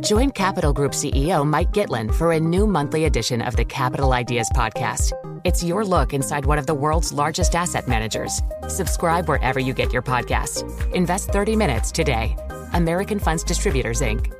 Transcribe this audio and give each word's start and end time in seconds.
Join 0.00 0.30
Capital 0.30 0.72
Group 0.72 0.92
CEO 0.92 1.46
Mike 1.46 1.72
Gitlin 1.72 2.14
for 2.14 2.32
a 2.32 2.40
new 2.40 2.66
monthly 2.66 3.06
edition 3.06 3.40
of 3.40 3.56
the 3.56 3.64
Capital 3.64 4.12
Ideas 4.12 4.50
Podcast. 4.54 5.12
It's 5.44 5.64
your 5.64 5.84
look 5.84 6.12
inside 6.12 6.44
one 6.44 6.58
of 6.58 6.66
the 6.66 6.74
world's 6.74 7.12
largest 7.12 7.54
asset 7.54 7.88
managers. 7.88 8.42
Subscribe 8.68 9.28
wherever 9.28 9.58
you 9.58 9.72
get 9.72 9.92
your 9.92 10.02
podcasts. 10.02 10.62
Invest 10.92 11.30
30 11.30 11.56
minutes 11.56 11.90
today. 11.90 12.36
American 12.74 13.18
Funds 13.18 13.42
Distributors, 13.42 14.02
Inc. 14.02 14.30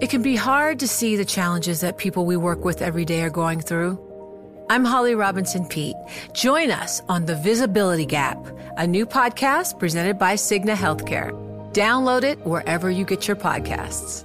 It 0.00 0.10
can 0.10 0.20
be 0.20 0.34
hard 0.34 0.80
to 0.80 0.88
see 0.88 1.14
the 1.14 1.24
challenges 1.24 1.80
that 1.80 1.96
people 1.96 2.26
we 2.26 2.36
work 2.36 2.64
with 2.64 2.82
every 2.82 3.04
day 3.04 3.22
are 3.22 3.30
going 3.30 3.60
through. 3.60 4.00
I'm 4.68 4.84
Holly 4.84 5.14
Robinson 5.14 5.64
Peete. 5.64 5.96
Join 6.32 6.72
us 6.72 7.02
on 7.08 7.24
The 7.24 7.36
Visibility 7.36 8.06
Gap, 8.06 8.44
a 8.76 8.86
new 8.86 9.06
podcast 9.06 9.78
presented 9.78 10.18
by 10.18 10.34
Cigna 10.34 10.74
Healthcare. 10.74 11.30
Download 11.72 12.24
it 12.24 12.44
wherever 12.44 12.90
you 12.90 13.04
get 13.04 13.28
your 13.28 13.36
podcasts. 13.36 14.24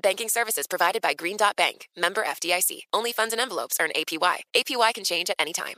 Banking 0.00 0.28
services 0.28 0.66
provided 0.66 1.02
by 1.02 1.14
Green 1.14 1.36
Dot 1.36 1.56
Bank, 1.56 1.88
member 1.96 2.22
FDIC. 2.22 2.82
Only 2.92 3.12
funds 3.12 3.32
and 3.32 3.40
envelopes 3.40 3.78
earn 3.80 3.90
APY. 3.96 4.36
APY 4.54 4.94
can 4.94 5.04
change 5.04 5.30
at 5.30 5.36
any 5.38 5.52
time. 5.52 5.76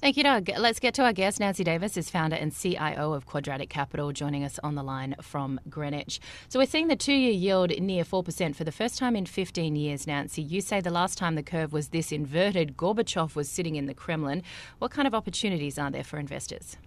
Thank 0.00 0.16
you, 0.16 0.22
Doug. 0.22 0.48
Let's 0.56 0.80
get 0.80 0.94
to 0.94 1.02
our 1.02 1.12
guest. 1.12 1.40
Nancy 1.40 1.62
Davis 1.62 1.98
is 1.98 2.08
founder 2.08 2.34
and 2.34 2.56
CIO 2.56 3.12
of 3.12 3.26
Quadratic 3.26 3.68
Capital, 3.68 4.12
joining 4.12 4.44
us 4.44 4.58
on 4.64 4.74
the 4.74 4.82
line 4.82 5.14
from 5.20 5.60
Greenwich. 5.68 6.20
So 6.48 6.58
we're 6.58 6.64
seeing 6.64 6.88
the 6.88 6.96
two-year 6.96 7.32
yield 7.32 7.78
near 7.78 8.02
4% 8.02 8.56
for 8.56 8.64
the 8.64 8.72
first 8.72 8.96
time 8.96 9.14
in 9.14 9.26
15 9.26 9.76
years, 9.76 10.06
Nancy. 10.06 10.40
You 10.40 10.62
say 10.62 10.80
the 10.80 10.90
last 10.90 11.18
time 11.18 11.34
the 11.34 11.42
curve 11.42 11.74
was 11.74 11.88
this 11.88 12.12
inverted, 12.12 12.78
Gorbachev 12.78 13.36
was 13.36 13.50
sitting 13.50 13.76
in 13.76 13.84
the 13.84 13.94
Kremlin. 13.94 14.42
What 14.78 14.90
kind 14.90 15.06
of 15.06 15.14
opportunities 15.14 15.78
are 15.78 15.90
there 15.90 16.04
for 16.04 16.18
investors? 16.18 16.78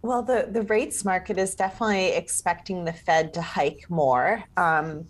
Well, 0.00 0.22
the, 0.22 0.48
the 0.50 0.62
rates 0.62 1.04
market 1.04 1.36
is 1.36 1.54
definitely 1.54 2.12
expecting 2.12 2.86
the 2.86 2.94
Fed 2.94 3.34
to 3.34 3.42
hike 3.42 3.84
more. 3.90 4.42
Um, 4.56 5.04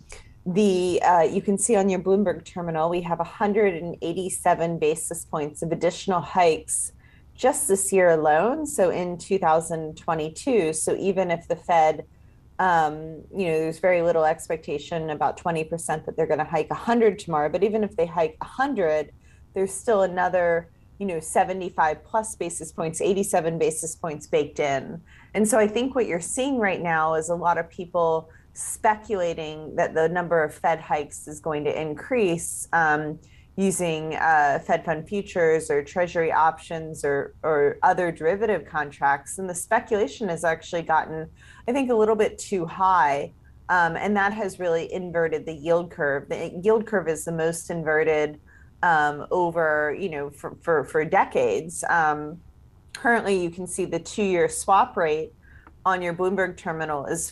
the 0.47 1.01
uh, 1.03 1.23
you 1.23 1.43
can 1.43 1.59
see 1.59 1.77
on 1.77 1.89
your 1.89 2.01
Bloomberg 2.01 2.45
terminal 2.45 2.89
we 2.89 3.03
have 3.03 3.19
187 3.19 4.79
basis 4.79 5.25
points 5.25 5.63
of 5.63 5.71
additional 5.71 6.21
hikes 6.21 6.93
just 7.41 7.69
this 7.69 7.91
year 7.91 8.11
alone. 8.11 8.67
So 8.67 8.91
in 8.91 9.17
2022, 9.17 10.75
so 10.75 10.95
even 10.97 11.31
if 11.31 11.49
the 11.49 11.57
Fed, 11.57 12.05
um, 12.59 13.23
you 13.35 13.47
know, 13.47 13.59
there's 13.61 13.79
very 13.79 14.03
little 14.03 14.27
expectation 14.27 15.09
about 15.09 15.39
20% 15.39 16.05
that 16.05 16.17
they're 16.17 16.27
going 16.27 16.39
to 16.39 16.45
hike 16.45 16.69
100 16.69 17.19
tomorrow. 17.19 17.49
But 17.49 17.65
even 17.65 17.83
if 17.83 17.97
they 17.97 18.05
hike 18.05 18.37
100, 18.41 19.13
there's 19.55 19.73
still 19.73 20.03
another 20.03 20.69
you 20.99 21.07
know 21.07 21.19
75 21.19 22.05
plus 22.05 22.37
basis 22.37 22.73
points 22.73 23.01
87 23.01 23.59
basis 23.59 23.97
points 23.97 24.27
baked 24.27 24.61
in 24.61 25.01
and 25.33 25.49
so 25.49 25.59
i 25.59 25.67
think 25.67 25.95
what 25.95 26.07
you're 26.07 26.21
seeing 26.21 26.59
right 26.59 26.83
now 26.83 27.15
is 27.15 27.31
a 27.31 27.35
lot 27.35 27.57
of 27.57 27.71
people 27.71 28.29
speculating 28.53 29.75
that 29.77 29.95
the 29.95 30.09
number 30.09 30.43
of 30.43 30.53
fed 30.55 30.81
hikes 30.81 31.29
is 31.29 31.41
going 31.41 31.65
to 31.65 31.81
increase 31.81 32.69
um, 32.73 33.19
using 33.57 34.15
uh, 34.15 34.59
fed 34.65 34.85
fund 34.85 35.09
futures 35.09 35.71
or 35.71 35.83
treasury 35.83 36.33
options 36.33 37.05
or, 37.05 37.35
or 37.43 37.79
other 37.83 38.11
derivative 38.11 38.65
contracts 38.65 39.39
and 39.39 39.49
the 39.49 39.55
speculation 39.55 40.29
has 40.29 40.45
actually 40.45 40.83
gotten 40.83 41.29
i 41.69 41.73
think 41.73 41.91
a 41.91 41.95
little 41.95 42.17
bit 42.17 42.39
too 42.39 42.65
high 42.65 43.33
um, 43.69 43.97
and 43.97 44.17
that 44.17 44.33
has 44.33 44.59
really 44.59 44.93
inverted 44.93 45.45
the 45.47 45.53
yield 45.53 45.91
curve 45.91 46.29
the 46.29 46.59
yield 46.63 46.87
curve 46.87 47.09
is 47.09 47.25
the 47.25 47.33
most 47.33 47.71
inverted 47.71 48.41
um, 48.83 49.27
over 49.31 49.97
you 49.99 50.09
know 50.09 50.31
for 50.31 50.57
for, 50.61 50.85
for 50.85 51.05
decades. 51.05 51.85
Um, 51.89 52.41
currently, 52.95 53.43
you 53.43 53.51
can 53.51 53.67
see 53.67 53.85
the 53.85 53.99
two-year 53.99 54.49
swap 54.49 54.97
rate 54.97 55.33
on 55.85 56.03
your 56.03 56.15
Bloomberg 56.15 56.57
terminal 56.57 57.07
is 57.07 57.31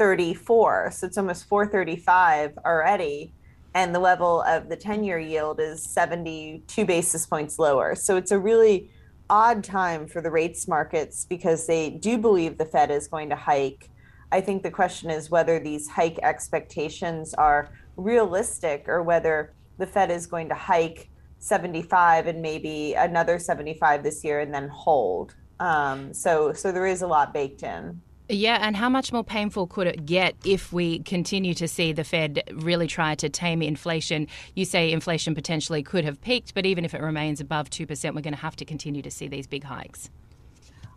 434, 0.00 0.92
so 0.92 1.06
it's 1.06 1.18
almost 1.18 1.46
435 1.46 2.56
already, 2.64 3.34
and 3.74 3.94
the 3.94 3.98
level 3.98 4.40
of 4.40 4.70
the 4.70 4.76
10-year 4.76 5.18
yield 5.18 5.60
is 5.60 5.82
72 5.82 6.86
basis 6.86 7.26
points 7.26 7.58
lower. 7.58 7.94
So 7.94 8.16
it's 8.16 8.30
a 8.30 8.38
really 8.38 8.90
odd 9.28 9.62
time 9.62 10.06
for 10.06 10.22
the 10.22 10.30
rates 10.30 10.66
markets 10.66 11.26
because 11.26 11.66
they 11.66 11.90
do 11.90 12.16
believe 12.16 12.56
the 12.56 12.64
Fed 12.64 12.90
is 12.90 13.08
going 13.08 13.28
to 13.28 13.36
hike. 13.36 13.90
I 14.32 14.40
think 14.40 14.62
the 14.62 14.70
question 14.70 15.10
is 15.10 15.28
whether 15.28 15.60
these 15.60 15.86
hike 15.86 16.18
expectations 16.22 17.34
are 17.34 17.68
realistic 17.98 18.88
or 18.88 19.02
whether 19.02 19.52
the 19.76 19.86
Fed 19.86 20.10
is 20.10 20.26
going 20.26 20.48
to 20.48 20.54
hike 20.54 21.10
75 21.40 22.26
and 22.26 22.40
maybe 22.40 22.94
another 22.94 23.38
75 23.38 24.02
this 24.02 24.24
year 24.24 24.40
and 24.40 24.54
then 24.54 24.70
hold. 24.70 25.34
Um, 25.58 26.14
so, 26.14 26.54
so 26.54 26.72
there 26.72 26.86
is 26.86 27.02
a 27.02 27.06
lot 27.06 27.34
baked 27.34 27.62
in. 27.62 28.00
Yeah, 28.32 28.58
and 28.60 28.76
how 28.76 28.88
much 28.88 29.12
more 29.12 29.24
painful 29.24 29.66
could 29.66 29.88
it 29.88 30.06
get 30.06 30.36
if 30.44 30.72
we 30.72 31.00
continue 31.00 31.52
to 31.54 31.66
see 31.66 31.92
the 31.92 32.04
Fed 32.04 32.44
really 32.52 32.86
try 32.86 33.16
to 33.16 33.28
tame 33.28 33.60
inflation? 33.60 34.28
You 34.54 34.64
say 34.64 34.92
inflation 34.92 35.34
potentially 35.34 35.82
could 35.82 36.04
have 36.04 36.20
peaked, 36.20 36.54
but 36.54 36.64
even 36.64 36.84
if 36.84 36.94
it 36.94 37.00
remains 37.00 37.40
above 37.40 37.70
2%, 37.70 38.14
we're 38.14 38.20
going 38.20 38.32
to 38.32 38.40
have 38.40 38.54
to 38.56 38.64
continue 38.64 39.02
to 39.02 39.10
see 39.10 39.26
these 39.26 39.48
big 39.48 39.64
hikes. 39.64 40.10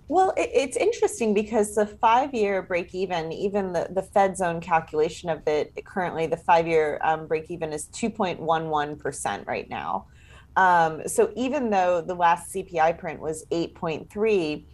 Well, 0.10 0.32
it's 0.38 0.78
interesting 0.78 1.34
because 1.34 1.74
the 1.74 1.88
five 1.88 2.36
year 2.36 2.62
break 2.62 2.94
even, 2.94 3.32
even 3.32 3.74
the, 3.74 3.88
the 3.90 4.04
Fed's 4.04 4.40
own 4.40 4.62
calculation 4.62 5.30
of 5.30 5.42
it 5.48 5.74
currently, 5.86 6.28
the 6.28 6.38
five 6.38 6.68
year 6.68 7.00
um, 7.04 7.26
break 7.26 7.50
even 7.50 7.74
is 7.74 7.88
2.11% 7.88 9.48
right 9.48 9.68
now. 9.68 10.06
Um, 10.56 11.08
so 11.08 11.32
even 11.36 11.72
though 11.72 12.02
the 12.02 12.14
last 12.14 12.54
CPI 12.54 13.00
print 13.00 13.20
was 13.20 13.44
8.3, 13.48 14.66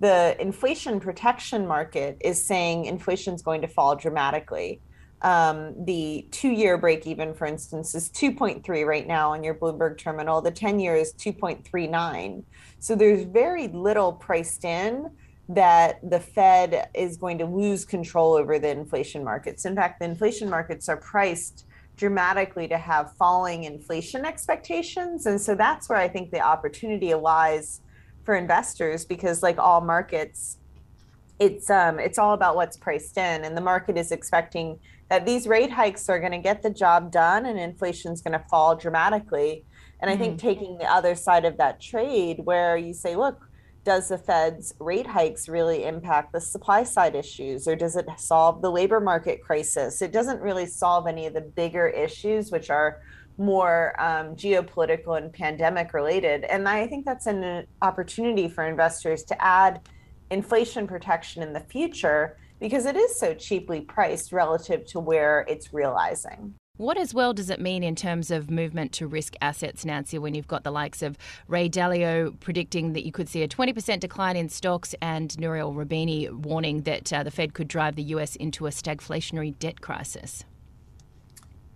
the 0.00 0.36
inflation 0.40 1.00
protection 1.00 1.66
market 1.66 2.18
is 2.20 2.42
saying 2.42 2.84
inflation 2.84 3.34
is 3.34 3.42
going 3.42 3.62
to 3.62 3.68
fall 3.68 3.96
dramatically. 3.96 4.80
Um, 5.22 5.74
the 5.84 6.26
two 6.30 6.50
year 6.50 6.78
break 6.78 7.06
even, 7.06 7.34
for 7.34 7.46
instance, 7.46 7.94
is 7.94 8.08
2.3 8.10 8.86
right 8.86 9.06
now 9.06 9.32
on 9.32 9.42
your 9.42 9.54
Bloomberg 9.54 9.98
terminal. 9.98 10.40
The 10.40 10.52
10 10.52 10.78
year 10.78 10.94
is 10.94 11.12
2.39. 11.14 12.44
So 12.78 12.94
there's 12.94 13.24
very 13.24 13.66
little 13.68 14.12
priced 14.12 14.64
in 14.64 15.10
that 15.48 15.98
the 16.08 16.20
Fed 16.20 16.90
is 16.94 17.16
going 17.16 17.38
to 17.38 17.46
lose 17.46 17.84
control 17.84 18.34
over 18.34 18.58
the 18.58 18.68
inflation 18.68 19.24
markets. 19.24 19.64
In 19.64 19.74
fact, 19.74 19.98
the 19.98 20.04
inflation 20.04 20.48
markets 20.48 20.88
are 20.88 20.98
priced 20.98 21.64
dramatically 21.96 22.68
to 22.68 22.78
have 22.78 23.12
falling 23.16 23.64
inflation 23.64 24.24
expectations. 24.24 25.26
And 25.26 25.40
so 25.40 25.54
that's 25.54 25.88
where 25.88 25.98
I 25.98 26.06
think 26.06 26.30
the 26.30 26.40
opportunity 26.40 27.12
lies 27.14 27.80
for 28.28 28.34
investors 28.34 29.06
because 29.06 29.42
like 29.42 29.56
all 29.56 29.80
markets, 29.80 30.58
it's 31.38 31.70
um 31.70 31.98
it's 31.98 32.18
all 32.18 32.34
about 32.34 32.56
what's 32.56 32.76
priced 32.76 33.16
in 33.16 33.44
and 33.44 33.56
the 33.56 33.60
market 33.62 33.96
is 33.96 34.12
expecting 34.12 34.78
that 35.08 35.24
these 35.24 35.46
rate 35.46 35.70
hikes 35.70 36.10
are 36.10 36.20
going 36.20 36.32
to 36.32 36.44
get 36.50 36.62
the 36.62 36.68
job 36.68 37.10
done 37.10 37.46
and 37.46 37.58
inflation 37.58 38.12
is 38.12 38.20
going 38.20 38.38
to 38.38 38.44
fall 38.50 38.76
dramatically 38.76 39.64
and 40.00 40.10
mm-hmm. 40.10 40.20
I 40.20 40.22
think 40.22 40.38
mm-hmm. 40.38 40.46
taking 40.46 40.78
the 40.78 40.84
other 40.84 41.14
side 41.14 41.46
of 41.46 41.56
that 41.56 41.80
trade, 41.80 42.40
where 42.44 42.76
you 42.76 42.92
say, 42.92 43.16
look, 43.16 43.48
does 43.84 44.08
the 44.08 44.18
Fed's 44.18 44.74
rate 44.78 45.06
hikes 45.06 45.48
really 45.48 45.84
impact 45.84 46.32
the 46.32 46.40
supply 46.40 46.84
side 46.84 47.14
issues, 47.14 47.66
or 47.66 47.74
does 47.74 47.96
it 47.96 48.06
solve 48.18 48.60
the 48.60 48.70
labor 48.70 49.00
market 49.00 49.40
crisis? 49.42 50.02
It 50.02 50.12
doesn't 50.12 50.42
really 50.42 50.66
solve 50.66 51.06
any 51.06 51.26
of 51.26 51.32
the 51.32 51.40
bigger 51.40 51.88
issues, 51.88 52.50
which 52.50 52.68
are 52.68 53.00
more 53.38 53.94
um, 54.00 54.34
geopolitical 54.34 55.16
and 55.16 55.32
pandemic 55.32 55.94
related. 55.94 56.44
And 56.44 56.68
I 56.68 56.86
think 56.86 57.04
that's 57.04 57.26
an 57.26 57.66
opportunity 57.80 58.48
for 58.48 58.66
investors 58.66 59.22
to 59.24 59.42
add 59.42 59.80
inflation 60.30 60.86
protection 60.86 61.42
in 61.42 61.52
the 61.52 61.60
future 61.60 62.36
because 62.60 62.86
it 62.86 62.96
is 62.96 63.18
so 63.18 63.34
cheaply 63.34 63.80
priced 63.80 64.32
relative 64.32 64.84
to 64.86 65.00
where 65.00 65.44
it's 65.48 65.72
realizing. 65.72 66.54
What 66.76 66.96
as 66.96 67.12
well 67.12 67.32
does 67.32 67.50
it 67.50 67.60
mean 67.60 67.82
in 67.82 67.96
terms 67.96 68.30
of 68.30 68.52
movement 68.52 68.92
to 68.92 69.08
risk 69.08 69.34
assets, 69.40 69.84
Nancy, 69.84 70.16
when 70.16 70.34
you've 70.34 70.46
got 70.46 70.62
the 70.62 70.70
likes 70.70 71.02
of 71.02 71.18
Ray 71.48 71.68
Dalio 71.68 72.38
predicting 72.38 72.92
that 72.92 73.04
you 73.04 73.10
could 73.10 73.28
see 73.28 73.42
a 73.42 73.48
20% 73.48 73.98
decline 73.98 74.36
in 74.36 74.48
stocks 74.48 74.94
and 75.02 75.36
Nouriel 75.40 75.74
Roubini 75.74 76.30
warning 76.30 76.82
that 76.82 77.12
uh, 77.12 77.24
the 77.24 77.32
Fed 77.32 77.52
could 77.52 77.66
drive 77.66 77.96
the 77.96 78.04
US 78.14 78.36
into 78.36 78.68
a 78.68 78.70
stagflationary 78.70 79.58
debt 79.58 79.80
crisis? 79.80 80.44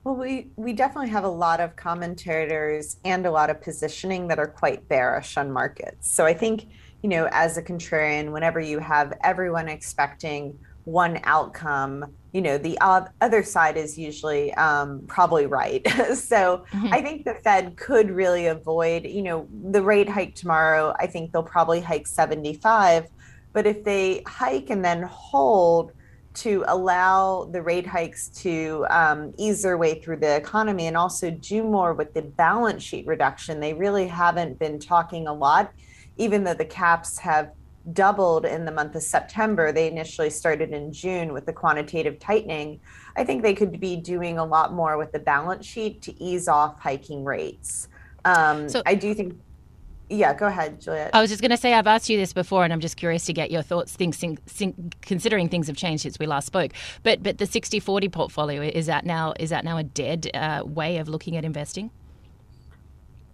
Well, 0.05 0.17
we, 0.17 0.49
we 0.57 0.73
definitely 0.73 1.11
have 1.11 1.25
a 1.25 1.29
lot 1.29 1.61
of 1.61 1.77
commentators 1.77 2.97
and 3.05 3.25
a 3.25 3.31
lot 3.31 3.51
of 3.51 3.61
positioning 3.63 4.29
that 4.29 4.39
are 4.39 4.49
quite 4.49 4.89
bearish 4.89 5.37
on 5.37 5.53
markets. 5.53 6.11
So 6.11 6.27
I 6.27 6.35
think, 6.35 6.67
you 7.03 7.09
know, 7.09 7.29
as 7.31 7.57
a 7.57 7.63
contrarian, 7.63 8.33
whenever 8.33 8.59
you 8.59 8.81
have 8.81 9.13
everyone 9.23 9.69
expecting 9.69 10.59
one 10.85 11.21
outcome 11.25 12.05
you 12.33 12.41
know 12.41 12.59
the 12.59 12.77
other 13.21 13.43
side 13.43 13.77
is 13.77 13.97
usually 13.97 14.53
um, 14.55 15.03
probably 15.07 15.47
right 15.47 15.87
so 16.15 16.65
mm-hmm. 16.73 16.93
i 16.93 17.01
think 17.01 17.25
the 17.25 17.35
fed 17.35 17.77
could 17.77 18.11
really 18.11 18.47
avoid 18.47 19.05
you 19.05 19.23
know 19.23 19.47
the 19.71 19.83
rate 19.83 20.09
hike 20.09 20.35
tomorrow 20.35 20.95
i 20.99 21.07
think 21.07 21.31
they'll 21.31 21.43
probably 21.43 21.81
hike 21.81 22.07
75 22.07 23.07
but 23.53 23.67
if 23.67 23.85
they 23.85 24.23
hike 24.27 24.71
and 24.71 24.85
then 24.85 25.03
hold 25.03 25.93
to 26.34 26.64
allow 26.69 27.44
the 27.52 27.61
rate 27.61 27.87
hikes 27.87 28.29
to 28.29 28.87
um, 28.90 29.34
ease 29.37 29.62
their 29.62 29.76
way 29.76 30.00
through 30.00 30.17
the 30.17 30.37
economy 30.37 30.87
and 30.87 30.96
also 30.96 31.31
do 31.31 31.62
more 31.62 31.94
with 31.94 32.14
the 32.14 32.23
balance 32.23 32.82
sheet 32.82 33.06
reduction 33.06 33.61
they 33.61 33.75
really 33.75 34.06
haven't 34.06 34.58
been 34.58 34.79
talking 34.79 35.26
a 35.26 35.32
lot 35.32 35.73
even 36.17 36.44
though 36.44 36.55
the 36.55 36.64
caps 36.64 37.19
have 37.19 37.52
doubled 37.93 38.44
in 38.44 38.64
the 38.64 38.70
month 38.70 38.94
of 38.94 39.02
September. 39.02 39.73
They 39.73 39.88
initially 39.88 40.31
started 40.31 40.70
in 40.70 40.93
June 40.93 41.32
with 41.32 41.46
the 41.46 41.52
quantitative 41.52 42.19
tightening. 42.19 42.81
I 43.17 43.25
think 43.25 43.43
they 43.43 43.55
could 43.55 43.81
be 43.81 43.96
doing 43.96 44.38
a 44.38 44.44
lot 44.44 44.73
more 44.73 44.96
with 44.96 45.12
the 45.12 45.19
balance 45.19 45.67
sheet 45.67 46.02
to 46.02 46.23
ease 46.23 46.49
off 46.49 46.79
hiking 46.81 47.25
rates. 47.25 47.88
Um, 48.25 48.69
so 48.69 48.82
I 48.87 48.94
do 48.94 49.14
think. 49.14 49.38
Yeah, 50.12 50.35
go 50.35 50.47
ahead, 50.47 50.79
Juliette. 50.79 51.11
I 51.14 51.23
was 51.23 51.31
just 51.31 51.41
going 51.41 51.53
to 51.53 51.56
say 51.56 51.73
I've 51.73 51.87
asked 51.87 52.11
you 52.11 52.19
this 52.19 52.35
before, 52.35 52.64
and 52.64 52.73
I'm 52.73 52.81
just 52.81 52.99
curious 52.99 53.25
to 53.26 53.32
get 53.32 53.50
your 53.50 53.62
thoughts. 53.62 53.97
Things, 53.97 54.23
considering 55.00 55.49
things 55.49 55.69
have 55.69 55.76
changed 55.76 56.03
since 56.03 56.19
we 56.19 56.26
last 56.26 56.47
spoke, 56.47 56.73
but 57.03 57.23
but 57.23 57.38
the 57.38 57.47
60-40 57.47 58.12
portfolio 58.12 58.62
is 58.62 58.87
that 58.87 59.06
now 59.06 59.32
is 59.41 59.50
that 59.50 59.64
now 59.64 59.79
a 59.79 59.82
dead 59.82 60.31
uh, 60.35 60.62
way 60.67 60.99
of 60.99 61.09
looking 61.09 61.37
at 61.37 61.44
investing? 61.44 61.91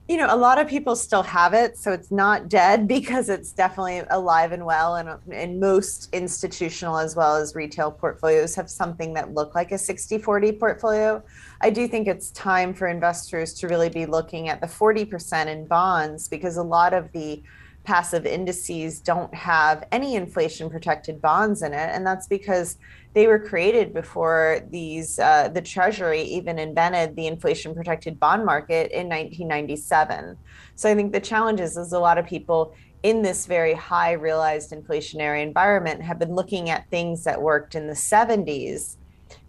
You 0.08 0.16
know, 0.16 0.26
a 0.31 0.37
lot 0.37 0.58
of 0.58 0.66
people 0.66 0.96
still 0.96 1.22
have 1.22 1.52
it, 1.52 1.76
so 1.76 1.93
it's 1.93 2.10
not 2.10 2.49
dead 2.49 2.88
because 2.96 3.28
it's 3.28 3.52
definitely 3.52 4.02
alive 4.10 4.52
and 4.52 4.64
well. 4.64 4.96
And, 4.96 5.10
and 5.31 5.60
most 5.60 6.08
institutional 6.12 6.99
as 6.99 7.14
well 7.14 7.37
as 7.37 7.55
retail 7.55 7.93
portfolios 7.93 8.55
have 8.55 8.70
something 8.70 9.12
that 9.14 9.34
look 9.34 9.55
like 9.55 9.70
a 9.70 9.78
60 9.78 10.19
40 10.19 10.52
portfolio. 10.52 11.22
I 11.60 11.70
do 11.70 11.87
think 11.87 12.08
it's 12.08 12.31
time 12.31 12.72
for 12.72 12.88
investors 12.88 13.52
to 13.55 13.69
really 13.69 13.90
be 13.90 14.06
looking 14.06 14.49
at 14.49 14.60
the 14.60 14.66
40% 14.66 15.46
in 15.46 15.66
bonds 15.66 16.28
because 16.28 16.56
a 16.56 16.62
lot 16.62 16.94
of 16.94 17.12
the 17.12 17.43
passive 17.84 18.26
indices 18.26 19.00
don't 19.00 19.34
have 19.34 19.87
any 19.93 20.14
inflation 20.14 20.69
protected 20.69 21.20
bonds 21.20 21.62
in 21.62 21.72
it. 21.72 21.90
And 21.94 22.06
that's 22.06 22.26
because 22.26 22.76
they 23.19 23.26
were 23.26 23.41
created 23.41 23.93
before 23.93 24.61
these 24.70 25.19
uh, 25.19 25.49
the 25.49 25.61
treasury 25.61 26.23
even 26.23 26.56
invented 26.56 27.17
the 27.17 27.26
inflation 27.26 27.75
protected 27.75 28.20
bond 28.20 28.47
market 28.47 28.93
in 28.93 29.09
1997 29.09 30.37
so 30.76 30.88
i 30.88 30.94
think 30.94 31.12
the 31.12 31.19
challenge 31.19 31.59
is, 31.59 31.76
is 31.76 31.93
a 31.93 31.99
lot 31.99 32.17
of 32.17 32.25
people 32.25 32.73
in 33.03 33.20
this 33.20 33.44
very 33.44 33.75
high 33.75 34.12
realized 34.12 34.70
inflationary 34.70 35.43
environment 35.43 36.00
have 36.00 36.20
been 36.20 36.32
looking 36.32 36.70
at 36.70 36.88
things 36.91 37.25
that 37.25 37.43
worked 37.43 37.75
in 37.75 37.88
the 37.88 37.93
70s 37.93 38.99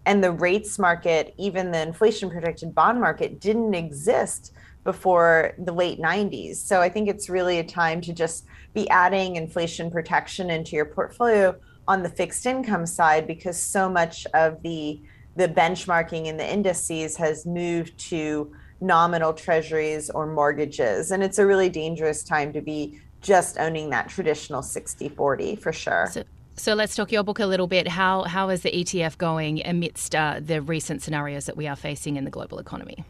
and 0.04 0.24
the 0.24 0.32
rates 0.32 0.76
market 0.76 1.32
even 1.38 1.70
the 1.70 1.80
inflation 1.80 2.28
protected 2.28 2.74
bond 2.74 3.00
market 3.00 3.38
didn't 3.38 3.74
exist 3.74 4.52
before 4.82 5.52
the 5.58 5.72
late 5.72 6.00
90s 6.00 6.56
so 6.56 6.80
i 6.80 6.88
think 6.88 7.08
it's 7.08 7.30
really 7.30 7.60
a 7.60 7.64
time 7.64 8.00
to 8.00 8.12
just 8.12 8.46
be 8.74 8.90
adding 8.90 9.36
inflation 9.36 9.92
protection 9.92 10.50
into 10.50 10.74
your 10.74 10.86
portfolio 10.86 11.54
on 11.88 12.02
the 12.02 12.08
fixed 12.08 12.46
income 12.46 12.86
side 12.86 13.26
because 13.26 13.60
so 13.60 13.88
much 13.88 14.26
of 14.34 14.62
the 14.62 15.00
the 15.36 15.48
benchmarking 15.48 16.26
in 16.26 16.36
the 16.36 16.52
indices 16.52 17.16
has 17.16 17.46
moved 17.46 17.96
to 17.98 18.52
nominal 18.80 19.32
treasuries 19.32 20.10
or 20.10 20.26
mortgages. 20.26 21.10
And 21.10 21.22
it's 21.22 21.38
a 21.38 21.46
really 21.46 21.68
dangerous 21.68 22.22
time 22.24 22.52
to 22.52 22.60
be 22.60 23.00
just 23.20 23.58
owning 23.58 23.90
that 23.90 24.08
traditional 24.08 24.62
60-40 24.62 25.58
for 25.58 25.72
sure. 25.72 26.08
So, 26.10 26.24
so 26.56 26.74
let's 26.74 26.94
talk 26.94 27.12
your 27.12 27.22
book 27.22 27.38
a 27.38 27.46
little 27.46 27.66
bit. 27.66 27.88
How 27.88 28.24
how 28.24 28.48
is 28.48 28.62
the 28.62 28.70
ETF 28.70 29.18
going 29.18 29.64
amidst 29.66 30.14
uh, 30.14 30.40
the 30.40 30.60
recent 30.60 31.02
scenarios 31.02 31.46
that 31.46 31.56
we 31.56 31.66
are 31.66 31.76
facing 31.76 32.16
in 32.16 32.24
the 32.24 32.30
global 32.30 32.58
economy? 32.58 33.04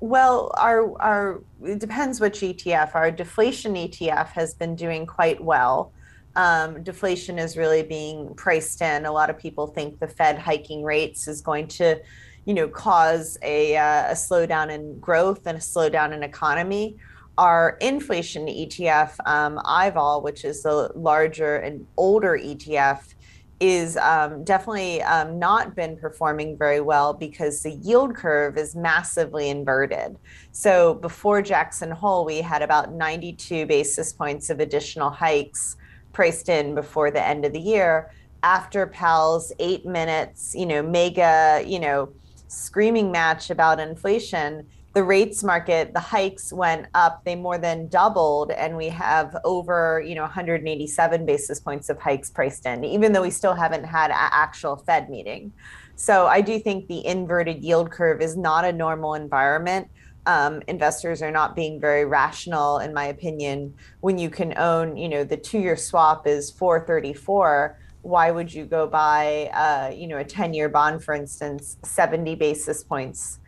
Well, 0.00 0.50
our 0.58 1.00
our 1.00 1.40
it 1.64 1.78
depends 1.78 2.20
which 2.20 2.40
ETF. 2.40 2.94
Our 2.94 3.10
deflation 3.10 3.74
ETF 3.74 4.28
has 4.32 4.54
been 4.54 4.74
doing 4.74 5.06
quite 5.06 5.42
well 5.42 5.92
um, 6.36 6.82
deflation 6.82 7.38
is 7.38 7.56
really 7.56 7.82
being 7.82 8.34
priced 8.34 8.80
in. 8.80 9.04
A 9.04 9.12
lot 9.12 9.30
of 9.30 9.38
people 9.38 9.66
think 9.66 9.98
the 9.98 10.08
Fed 10.08 10.38
hiking 10.38 10.82
rates 10.82 11.28
is 11.28 11.40
going 11.40 11.68
to, 11.68 12.00
you 12.44 12.54
know, 12.54 12.68
cause 12.68 13.38
a, 13.42 13.76
uh, 13.76 14.10
a 14.10 14.14
slowdown 14.14 14.70
in 14.70 14.98
growth 14.98 15.46
and 15.46 15.58
a 15.58 15.60
slowdown 15.60 16.12
in 16.12 16.22
economy. 16.22 16.96
Our 17.38 17.78
inflation 17.80 18.46
ETF, 18.46 19.14
um, 19.26 19.58
IVOL, 19.64 20.22
which 20.22 20.44
is 20.44 20.62
the 20.62 20.90
larger 20.94 21.56
and 21.56 21.86
older 21.96 22.38
ETF, 22.38 23.14
is 23.60 23.96
um, 23.98 24.42
definitely 24.42 25.00
um, 25.02 25.38
not 25.38 25.76
been 25.76 25.96
performing 25.96 26.58
very 26.58 26.80
well 26.80 27.12
because 27.12 27.62
the 27.62 27.70
yield 27.70 28.14
curve 28.14 28.58
is 28.58 28.74
massively 28.74 29.50
inverted. 29.50 30.18
So 30.50 30.94
before 30.94 31.42
Jackson 31.42 31.90
Hole, 31.92 32.24
we 32.24 32.40
had 32.40 32.60
about 32.62 32.92
92 32.92 33.66
basis 33.66 34.12
points 34.12 34.50
of 34.50 34.58
additional 34.58 35.10
hikes 35.10 35.76
priced 36.12 36.48
in 36.48 36.74
before 36.74 37.10
the 37.10 37.24
end 37.24 37.44
of 37.44 37.52
the 37.52 37.60
year 37.60 38.10
after 38.42 38.86
Powell's 38.88 39.52
eight 39.58 39.86
minutes, 39.86 40.54
you 40.54 40.66
know, 40.66 40.82
mega, 40.82 41.62
you 41.64 41.78
know, 41.78 42.12
screaming 42.48 43.10
match 43.10 43.50
about 43.50 43.78
inflation, 43.80 44.66
the 44.94 45.02
rates 45.02 45.42
market, 45.42 45.94
the 45.94 46.00
hikes 46.00 46.52
went 46.52 46.86
up. 46.94 47.24
They 47.24 47.34
more 47.34 47.56
than 47.56 47.88
doubled, 47.88 48.50
and 48.50 48.76
we 48.76 48.88
have 48.88 49.34
over, 49.44 50.02
you 50.04 50.14
know, 50.14 50.22
187 50.22 51.24
basis 51.24 51.60
points 51.60 51.88
of 51.88 51.98
hikes 51.98 52.30
priced 52.30 52.66
in, 52.66 52.84
even 52.84 53.12
though 53.12 53.22
we 53.22 53.30
still 53.30 53.54
haven't 53.54 53.84
had 53.84 54.10
an 54.10 54.16
actual 54.18 54.76
Fed 54.76 55.08
meeting. 55.08 55.52
So 55.96 56.26
I 56.26 56.40
do 56.42 56.58
think 56.58 56.88
the 56.88 57.06
inverted 57.06 57.64
yield 57.64 57.90
curve 57.90 58.20
is 58.20 58.36
not 58.36 58.64
a 58.64 58.72
normal 58.72 59.14
environment 59.14 59.88
um, 60.26 60.62
investors 60.68 61.22
are 61.22 61.30
not 61.30 61.56
being 61.56 61.80
very 61.80 62.04
rational, 62.04 62.78
in 62.78 62.94
my 62.94 63.06
opinion. 63.06 63.74
When 64.00 64.18
you 64.18 64.30
can 64.30 64.56
own, 64.56 64.96
you 64.96 65.08
know, 65.08 65.24
the 65.24 65.36
two-year 65.36 65.76
swap 65.76 66.26
is 66.26 66.50
434. 66.50 67.78
Why 68.02 68.30
would 68.30 68.52
you 68.52 68.64
go 68.64 68.86
buy, 68.86 69.50
uh, 69.52 69.94
you 69.94 70.06
know, 70.06 70.18
a 70.18 70.24
10-year 70.24 70.68
bond, 70.68 71.02
for 71.02 71.14
instance, 71.14 71.76
70 71.82 72.34
basis 72.36 72.84
points, 72.84 73.40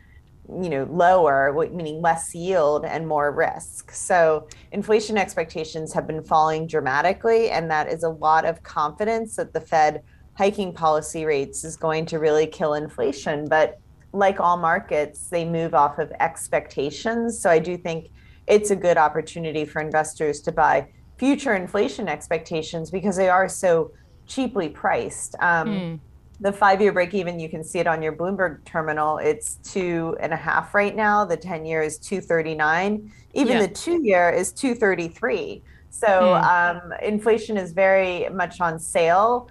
you 0.48 0.68
know, 0.68 0.88
lower, 0.90 1.52
meaning 1.72 2.00
less 2.02 2.34
yield 2.34 2.84
and 2.84 3.06
more 3.06 3.30
risk? 3.30 3.92
So 3.92 4.48
inflation 4.72 5.16
expectations 5.16 5.92
have 5.92 6.06
been 6.06 6.24
falling 6.24 6.66
dramatically, 6.66 7.50
and 7.50 7.70
that 7.70 7.88
is 7.88 8.02
a 8.02 8.10
lot 8.10 8.44
of 8.44 8.62
confidence 8.62 9.36
that 9.36 9.52
the 9.52 9.60
Fed 9.60 10.02
hiking 10.36 10.72
policy 10.72 11.24
rates 11.24 11.62
is 11.62 11.76
going 11.76 12.06
to 12.06 12.18
really 12.18 12.46
kill 12.46 12.74
inflation. 12.74 13.46
But 13.48 13.80
like 14.14 14.40
all 14.40 14.56
markets, 14.56 15.28
they 15.28 15.44
move 15.44 15.74
off 15.74 15.98
of 15.98 16.10
expectations. 16.20 17.38
So 17.38 17.50
I 17.50 17.58
do 17.58 17.76
think 17.76 18.10
it's 18.46 18.70
a 18.70 18.76
good 18.76 18.96
opportunity 18.96 19.64
for 19.64 19.80
investors 19.80 20.40
to 20.42 20.52
buy 20.52 20.88
future 21.18 21.54
inflation 21.54 22.08
expectations 22.08 22.90
because 22.90 23.16
they 23.16 23.28
are 23.28 23.48
so 23.48 23.90
cheaply 24.26 24.68
priced. 24.68 25.34
Um, 25.40 25.68
mm. 25.68 26.00
The 26.40 26.52
five 26.52 26.80
year 26.80 26.92
break 26.92 27.14
even, 27.14 27.38
you 27.38 27.48
can 27.48 27.64
see 27.64 27.78
it 27.78 27.86
on 27.86 28.02
your 28.02 28.12
Bloomberg 28.12 28.64
terminal. 28.64 29.18
It's 29.18 29.56
two 29.56 30.16
and 30.20 30.32
a 30.32 30.36
half 30.36 30.74
right 30.74 30.94
now. 30.94 31.24
The 31.24 31.36
10 31.36 31.64
year 31.64 31.82
is 31.82 31.98
239. 31.98 33.12
Even 33.34 33.56
yeah. 33.56 33.66
the 33.66 33.72
two 33.72 34.02
year 34.02 34.30
is 34.30 34.52
233. 34.52 35.62
So 35.90 36.08
mm. 36.08 36.42
um, 36.42 36.92
inflation 37.02 37.56
is 37.56 37.72
very 37.72 38.28
much 38.30 38.60
on 38.60 38.78
sale. 38.78 39.48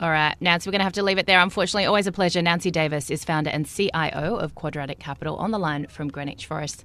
All 0.00 0.10
right, 0.10 0.34
Nancy, 0.40 0.68
we're 0.68 0.72
going 0.72 0.80
to 0.80 0.84
have 0.84 0.92
to 0.94 1.04
leave 1.04 1.18
it 1.18 1.26
there. 1.26 1.40
Unfortunately, 1.40 1.84
always 1.84 2.08
a 2.08 2.12
pleasure. 2.12 2.42
Nancy 2.42 2.72
Davis 2.72 3.10
is 3.10 3.24
founder 3.24 3.50
and 3.50 3.64
CIO 3.64 4.36
of 4.36 4.56
Quadratic 4.56 4.98
Capital 4.98 5.36
on 5.36 5.52
the 5.52 5.58
line 5.58 5.86
from 5.86 6.08
Greenwich 6.08 6.46
Forest. 6.46 6.84